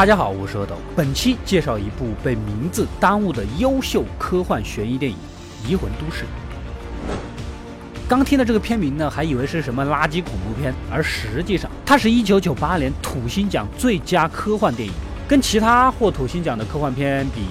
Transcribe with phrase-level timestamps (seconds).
[0.00, 0.76] 大家好，我是阿斗。
[0.96, 5.18] 本期介绍一部被名字耽误的优秀科幻悬疑电影
[5.70, 6.24] 《移魂都市》。
[8.08, 14.94] 刚听到这个片名呢，还以为是什么垃圾恐怖片，而实际上它是一九九八年土星奖最佳科幻电影。
[15.28, 17.42] 跟其他获土星奖的科幻片比，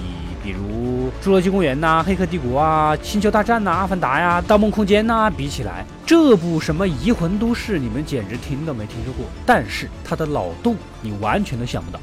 [0.42, 9.24] 比如《侏罗纪公园》呐、《黑客帝国》啊、《星球大战》呐、《阿凡达》呀、《盗梦空间》呐，比起来，这部什么《移魂都市》，你们简直听都没听说过。
[9.46, 12.00] 但是它的脑洞，你完全都想不到。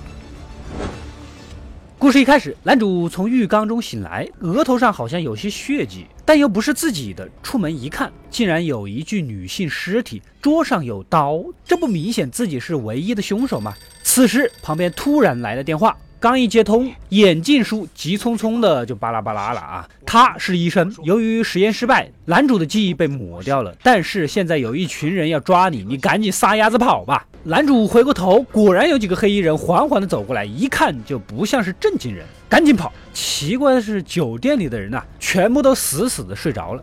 [1.99, 7.27] 故事一开始，男主从浴缸中醒来，额头上好像有些血迹，但又不是自己的。
[7.41, 13.73] 出门一看，竟然有一具女性尸体，桌上有刀，这不明显自己是唯一的凶手吗？
[14.03, 15.97] 此时旁边突然来了电话。
[16.19, 19.87] 刚一接通，眼镜叔急匆匆的就巴拉巴拉了啊！
[20.03, 23.75] 他是医生，由于实验失败，男主的记忆被抹掉了。
[23.83, 27.23] 但是现在有一群人要抓你，你赶紧撒丫子跑吧！
[27.43, 32.91] 男主回过头，果然有几个黑衣人缓缓的走过来，一看就不像是正经人，赶紧跑。
[33.13, 36.81] 奇怪的是，酒店里的人呐，全部都死死的睡着了。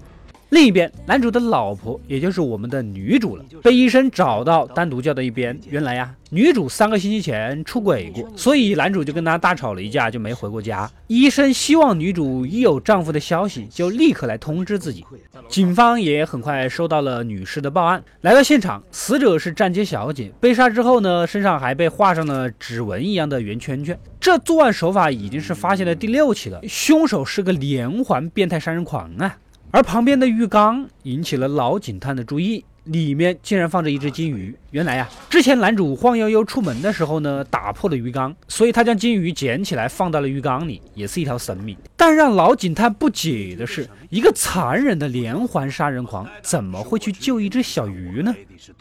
[0.54, 5.58] 另一边，男主的老婆，也就是我们的女主了，被医生找到，单独叫到一边。
[5.68, 10.88] 原来呀，女主三个星期前出轨过，所以男主就跟她大吵了一架，就没回过家。
[11.08, 15.04] 医生希望女主一有丈夫的消息，就立刻来通知自己。
[15.48, 23.98] 警方也很快收到了女士的报案，来到现场，死者是站街小姐，被杀之后呢，身上还被画上了指纹一样的圆圈圈。
[24.20, 29.36] 这作案手法已经是发现的第六起了，凶手是个连环变态杀人狂啊！
[29.74, 34.54] 而旁边的浴缸引起了老警探的注意，里面竟然放着一只金鱼。
[34.70, 41.76] 原来呀，之前男主晃悠悠出门的时候呢，打破了鱼缸，所以他将金鱼捡起来放到了浴缸里，也是一条生命。
[41.96, 48.32] 但让老警探不解的是，一个残忍的连环杀人狂怎么会去救一只小鱼呢？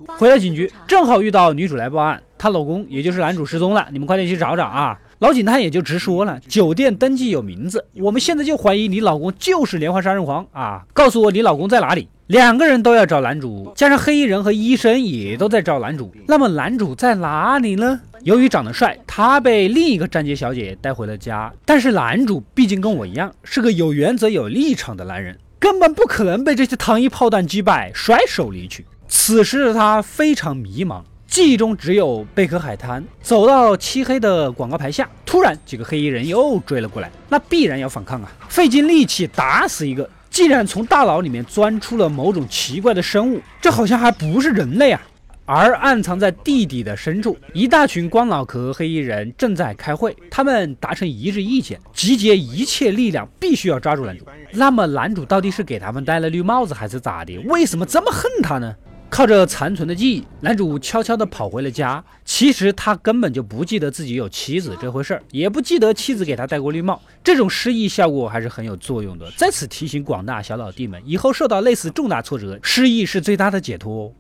[0.06, 4.96] 回到警局，正好遇到女主来报案，她老公也就是男主失踪了，你们快点去找找啊！
[5.24, 10.84] 老警探也就直说了，酒店登记有名字，我们现在就怀疑你老公就是连环杀人狂啊！
[10.92, 12.10] 告诉我你老公在哪里？
[12.28, 16.14] 两个人都要找男主，加上黑衣人和医生也都在找男主。
[16.28, 18.02] 那么男主在哪里呢？
[18.24, 21.50] 由于长得帅，他被另一个站街小姐带回了家。
[21.64, 28.86] 但是男主毕竟跟我一样是个有原则、有立场的男人，根本不可能被这些糖衣炮弹击败，甩手离去。
[29.08, 31.02] 此时的他非常迷茫。
[31.34, 38.32] 记忆中只有贝壳海滩，走到漆黑的广告牌下，突然几个黑衣人又追了过来，那必然要反抗啊！
[38.48, 45.02] 费尽力气打死一个，竟然从大脑里面钻出了某种奇怪的生物，这好像还不是人类啊！
[45.46, 54.24] 而暗藏在地底的深处，一大群光脑壳黑衣人正在开会，他们达成一致意见，集结一切力量，必须要抓住男主。
[54.52, 57.40] 那么男主到底是给他们戴了绿帽子，还是咋的？
[57.48, 58.76] 为什么这么恨他呢？
[59.14, 62.04] 靠着残存的记忆，男主悄悄地跑回了家。
[62.26, 67.00] 其实他根本就不记得自己有妻子这回事儿，也不记得妻子给他戴过绿帽。
[67.24, 69.30] 这种失忆效果还是很有作用的。
[69.38, 74.12] 在此提醒广大小老弟们，以后受到类似重大挫折，失忆是最大的解脱。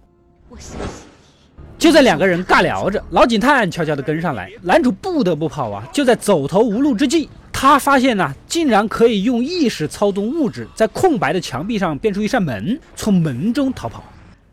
[0.48, 0.88] 我相信
[1.80, 5.84] 就在两个人尬聊着，老警探悄悄地跟上来，男主不得不跑啊！
[5.92, 14.03] 就在走投无路之际，他发现呢，竟然可以用意识操纵物质，在空白的墙壁上变出一扇门，从门中逃跑。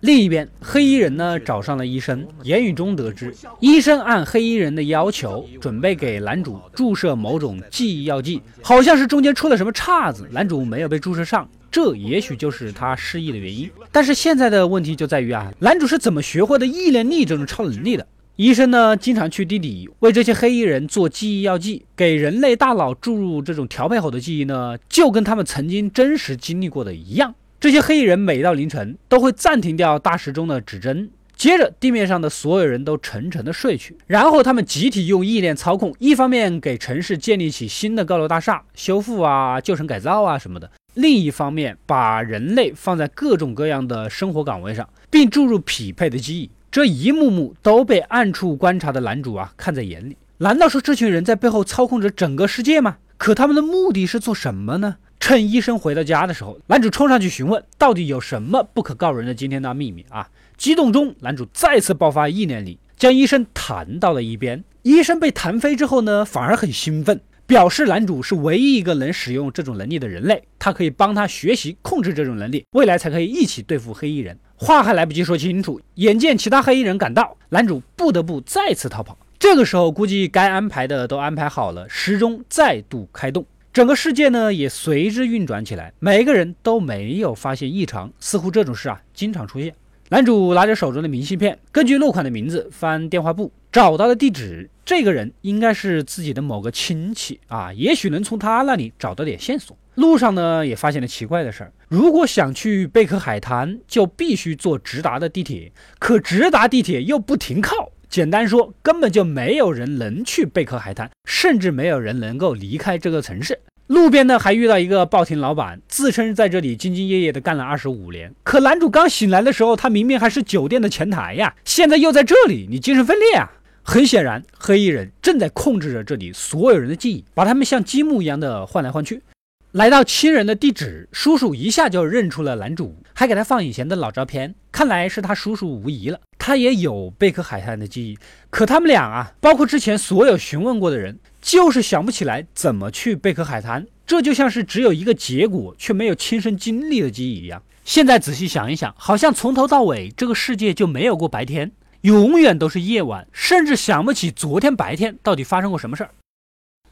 [0.01, 13.71] 另一边，黑衣人呢找上了医生，言语中得知，医生按黑衣人的要求，准备给男主注射某种记忆药剂，好像是中间出了什么岔子，男主没有被注射上，这也许就是他失忆的原因。
[13.93, 18.07] 但是现在的问题就在于啊，男主是怎么学会的意念力这种超能力的？
[18.37, 27.35] 医生呢经常去地底为这些黑衣人做记忆药剂，给人类大脑注入这种调配好的记忆呢，就跟他们曾经真实经历过的一样。
[27.61, 46.51] 这些黑衣人每到凌晨都会暂停掉大时钟的指针，接着地面上的所有人都沉沉的睡去，然后他们集体用意念操控，一方面给城市建立起新的高楼大厦、修复啊、旧城改造啊什么的，另一方面把人类放在各种各样的生活岗位上，并注入匹配的记忆。
[46.71, 50.17] 这一幕幕都被暗处观察的男主啊看在眼里。
[50.39, 52.97] 难道说这群人在背后操控着整个世界吗？
[53.19, 54.97] 可他们的目的是做什么呢？
[55.21, 60.29] 趁医生回到家的时候，男主冲上去询问到底有什么不可告人的惊天大秘密啊！
[60.57, 64.65] 激动中，男主再次爆发意念力，将医生弹到了一边。
[64.83, 74.37] 医生被弹飞之后呢，反而很兴奋，表示男主是唯一一个能使用这种能力的人类，他可以帮他学习控制这种能力，未来才可以一起对付黑衣人。
[74.57, 79.17] 话还来不及说清楚，眼见其他黑衣人赶到，男主不得不再次逃跑。
[79.39, 83.45] 这个时候，估计该安排的都安排好了，时钟再度开动。
[83.73, 89.73] 整个世界呢也随之运转起来，每个人都没有发现异常，似乎这种事啊经常出现。
[90.09, 94.69] 男主拿着手中的明信片，根据落款的名字翻电话簿，找到了地址。
[94.85, 99.77] 这个人应该是自己的某个亲戚啊，也许能从他那里找到点线索。
[99.95, 101.73] 路上呢，也发现了奇怪的事儿。
[101.87, 105.71] 如果想去贝壳海滩，就必须坐直达的地铁，
[106.01, 107.93] 可直达地铁又不停靠。
[108.11, 113.61] 简单说，根本就没有人能去贝壳海滩，甚至没有人能够离开这个城市。
[113.87, 118.35] 路边呢，还遇到一个报亭老板，自称在这里兢兢业业的干了二十五年。
[118.43, 123.49] 可男主刚醒来的时候，他明明还是酒店的前台呀，现在又在这里，你精神分裂啊！
[123.85, 129.23] 很显然，黑衣人正在控制着这里所有人的记忆，把他们像积木一样的换来换去。
[129.71, 136.19] 来到亲人的地址，叔叔一下就认出了男主，还给他放以前的老照片，看来是他叔叔无疑了。
[136.41, 138.19] 他也有贝壳海滩的记忆，
[138.51, 141.21] 可他们俩啊，包括之前所有询问过的人。
[141.43, 147.63] 就是想不起来怎么去贝壳海滩，这就像是只有一个结果却没有亲身经历的记忆一样。
[147.83, 151.73] 现在仔细想一想，好像从头到尾这个世界就没有过白天，
[152.03, 156.11] 永远都是夜晚，甚至想不起昨天白天到底发生过什么事儿。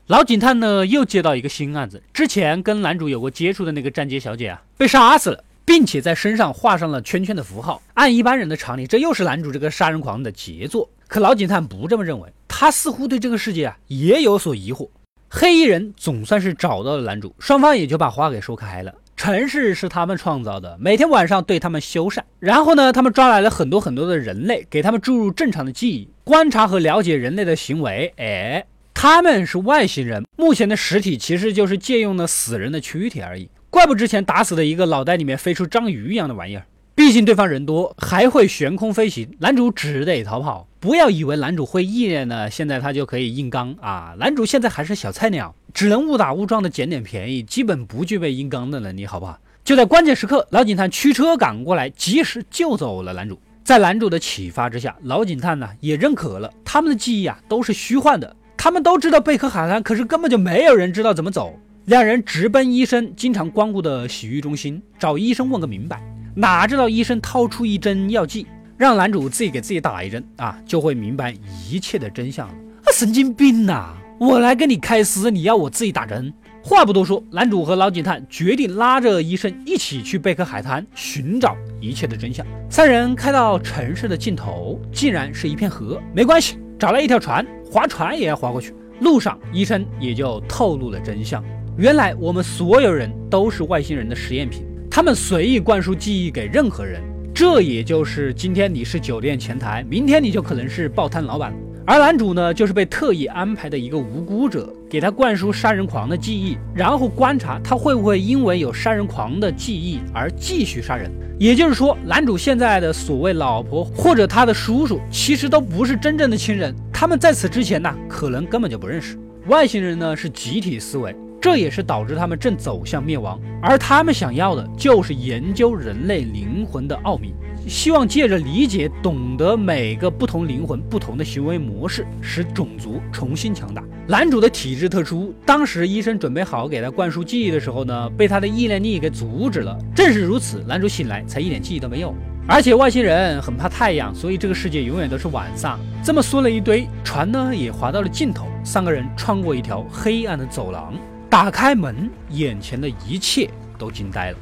[0.07, 7.83] 老警探呢又接到一个新案子，之前跟男主有过接触的那个站街小姐啊被杀死了，并且在身上画上了圈圈的符号。
[7.93, 10.89] 按一般人的常理，这又是男主这个杀人狂的杰作。
[11.07, 12.33] 可老警探不这么认为。
[12.49, 14.89] 他似乎对这个世界啊也有所疑惑。
[15.29, 18.95] 黑衣人总算是找到了男主，双方也就把话给说开了。
[19.15, 22.21] 城市是他们创造的，每天晚上对他们修缮。
[22.39, 28.15] 然后呢，他们抓来了很多很多的人类，给他们注入正常的记忆，观察和了解人类的行为。
[28.17, 33.51] 哎，他们是外星人，目前的实体其实就是借用了死人的躯体而已。
[33.71, 36.65] 怪不之前打死的一个脑袋里面飞出章鱼一样的玩意儿。
[36.95, 40.67] 毕竟对方人多，还会悬空飞行，男主只得逃跑。
[40.81, 44.15] 不要以为男主会意念呢，现在他就可以硬刚啊！
[44.19, 49.39] 男主现在还是小菜鸟，只能误打误撞的捡点便宜，基本不具备硬刚的能力，好不好？
[49.63, 53.39] 就在关键时刻，老警探驱车赶过来，及时救走了男主。
[53.63, 58.35] 在男主的启发之下，老警探呢也认可了他们的记忆啊都是虚幻的。
[58.57, 61.57] 他们都知道贝壳海滩，可是根本就没有人知道怎么走。
[61.89, 65.99] 两人直奔医生经常光顾的洗浴中心，找医生问个明白。
[66.35, 68.47] 哪知道医生掏出一针药剂。
[68.77, 71.35] 让男主自己给自己打一针啊，就会明白
[71.67, 72.55] 一切的真相了。
[72.85, 73.95] 啊神经病呐！
[74.21, 76.31] 我来给你开撕，你要我自己打针？
[76.63, 82.47] 话不多说，男主和老警探决定拉着医生一起去贝壳海滩寻找一切的真相。
[82.69, 85.99] 三人开到城市的尽头，竟然是一片河。
[86.15, 88.75] 没关系，找来一条船，划船也要划过去。
[89.01, 91.43] 路上，医生也就透露了真相：
[91.79, 97.01] 原来我们所有人都是外星人的实验品，他们随意灌输记忆给任何人。
[97.33, 101.55] 这也就是今天你是酒店前台，明天你就可能是报摊老板。
[101.87, 111.09] 而男主呢，就是被特意安排的一个无辜者，给他灌输杀人狂的记忆，然后观察他会不会因为有杀人狂的记忆而继续杀人。
[111.39, 119.17] 也就是说，男主现在的所谓老婆或者他的叔叔，其实都不是真正的亲人，他们在此之前呢，可能根本就不认识。
[119.47, 121.15] 外星人呢，是集体思维。
[121.41, 127.33] 这也是导致他们正走向灭亡，而他们想要的就是研究人类灵魂的奥秘，
[127.69, 133.85] 希望借着理解、懂得每个不同灵魂不同的行为模式，使种族重新强大。
[134.09, 139.79] 男主的体质特殊，当时医生准备好给他灌输记忆的时候呢，被他的意念力给阻止了。
[139.95, 142.13] 正是如此，男主醒来才一点记忆都没有。
[142.49, 145.79] 而且外星人很怕太阳，所以这个世界永远都是晚上。
[146.03, 150.95] 这么说了一堆，船呢也划到了尽头，三个人穿过一条黑暗的走廊。
[151.31, 154.39] 打开门，眼前的一切都惊呆了。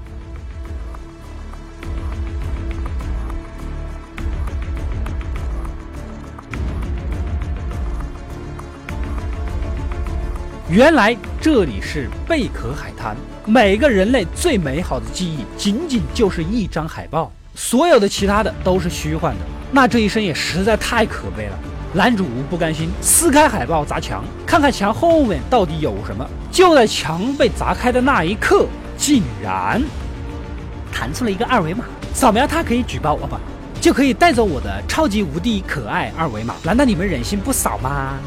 [10.68, 19.40] 原来这里是贝壳海滩，每个人类最美好的记忆，仅仅就是一张海报，所有的其他的都是虚幻的。
[19.72, 21.58] 那这一生也实在太可悲了。
[21.96, 26.28] 男主不甘心，撕开海报砸墙，看看墙后面到底有什么。
[26.52, 28.66] 就在墙被砸开的那一刻，
[28.98, 29.82] 竟然
[30.92, 33.40] 弹出了一个二维码，扫描它可以举报我吧，
[33.80, 36.56] 就可以带走我的超级无敌可爱二维码。
[36.62, 38.18] 难道你们忍心不扫吗？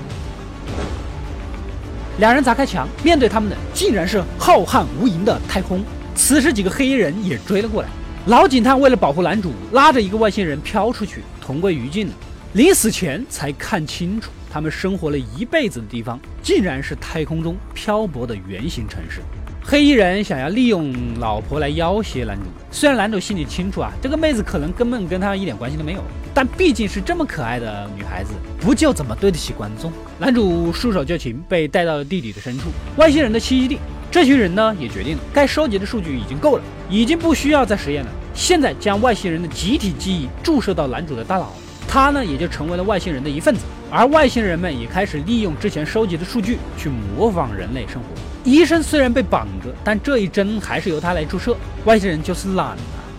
[2.17, 5.83] 两人砸开墙，面对他们的竟然是浩瀚无垠的太空。
[6.15, 7.89] 此时，几个黑衣人也追了过来。
[8.25, 12.13] 老警探为了保护男主，拉着一个外星人飘出去，同归于尽了。
[12.53, 19.22] 临死前才看清楚，他们生活了一辈子的地方，竟然是太空中漂泊的圆形城市。
[19.63, 26.03] 黑衣人想要利用老婆来要挟男主，虽然男主心里清楚啊，这个妹子可能根本跟他一点关系都没有，
[26.34, 29.94] 但毕竟是这么可爱的女孩子，不救怎么对得起观众？
[30.18, 33.77] 男主束手就擒，被带到了地底的深处，外星人的栖息地。
[34.10, 38.10] 这群人呢，也决定了，该收集的数据已经够了，已经不需要再实验了。
[38.34, 41.53] 现在将外星人的集体记忆注射到男主的大脑，
[41.89, 43.62] 他呢也就成为了外星人的一份子。
[43.91, 48.08] 而外星人们也开始利用之前收集的数据去模仿人类生活。
[48.43, 51.58] 医生虽然被绑着，但这一针还是由他来注射。
[51.86, 52.77] 外星人就是懒啊！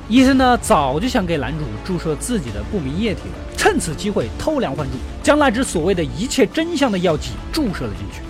[0.08, 8.22] 医生呢早就想给男主注射自己的不明液体了，趁此机会偷梁换柱，将那只所谓的一切真相的药剂注射了进去。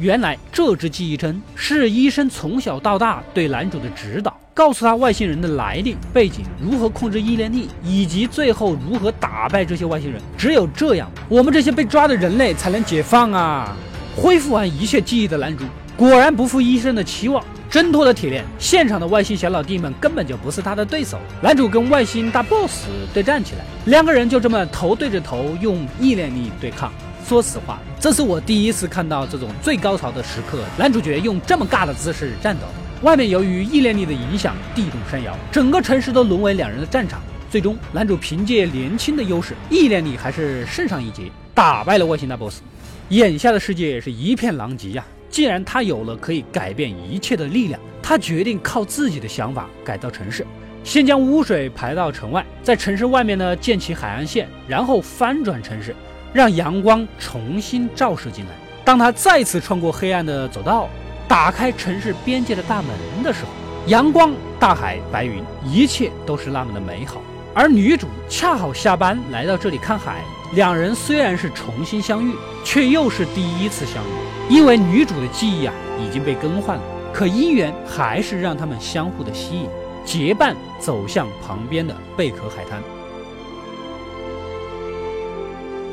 [0.00, 10.22] 原来这支记忆针是医生从小到大对男主的指导，告诉他外星人的来历、背景、如何控制意念力，以及最后如何打败这些外星人。
[10.38, 13.76] 只有这样，我们这些被抓的人类才能解放啊！
[14.16, 15.64] 恢复完一切记忆的男主，
[15.96, 18.44] 果然不负医生的期望，挣脱了铁链。
[18.56, 21.18] 现场的外星小老弟们根本就不是他的对手。
[21.42, 26.92] 男主跟外星大 boss 对战起来，两个人就这么头对着头，用意念力对抗。
[27.26, 32.62] 说实话，这是我第一次看到这种最高潮的时刻，男主角用这么尬的姿势战斗。
[33.04, 37.20] 外面由于意念力的影响，地动山摇，整个城市都沦为两人的战场。
[37.50, 42.62] 最终，男主凭借年轻的优势，意念力还是胜上一截，打败了外星大 boss。
[43.10, 45.04] 眼下的世界是一片狼藉呀！
[45.28, 50.46] 既然他有了可以改变一切的力量，他决定靠自己的想法改造城市。
[50.82, 55.94] 先将污水排到城外，在城市外面呢建起海岸线，然后翻转城市。
[56.32, 58.50] 让阳光重新照射进来。
[58.82, 60.88] 当他再次穿过黑暗的走道，
[61.34, 62.90] 打开城市边界的大门
[63.24, 63.50] 的时候，
[63.88, 67.20] 阳光、大海、白云，一切都是那么的美好。
[67.52, 70.22] 而女主恰好下班来到这里看海，
[70.52, 74.08] 两人虽然是重新相遇，却又是第一次相遇。
[74.48, 79.68] 因为女主的记忆啊已经被更换了，可姻缘还是让他们相互的吸引，
[80.04, 82.80] 结伴走向旁边的贝壳海滩。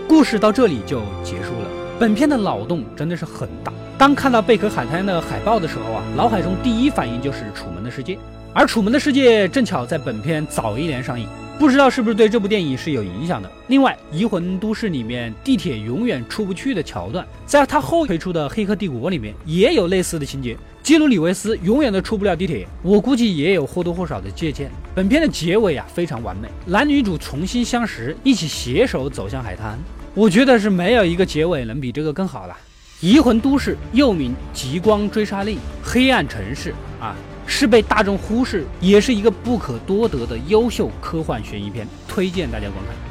[0.07, 1.67] 故事到这里就结束了。
[1.99, 3.73] 本片的脑洞真的是很大。
[4.01, 8.15] 当看到贝壳海滩的海报的时候啊，脑海中第一反应就是《楚门的世界》，
[8.51, 11.27] 而《楚门的世界》正巧在本片早一年上映，
[11.59, 13.47] 不知道是不是对这部电影是有影响的。
[13.67, 20.57] 另外，《移魂都市》里面地铁永远出不去的桥段，在他后推出的《黑客帝国》里面也有类似的情节。
[20.81, 24.71] 基努里维斯永远都出不了地铁，我估计也有或多或少的借鉴。
[24.95, 29.77] 本片的结尾啊非常完美，男女主重新相识，一起携手走向海滩。
[30.15, 32.57] 我觉得是没有一个结尾能比这个更好了。
[33.01, 37.15] 移魂都市又名极光追杀令，黑暗城市啊，
[37.47, 43.10] 是被大众忽视，也是一个不可多得的优秀科幻悬疑片，推荐大家观看。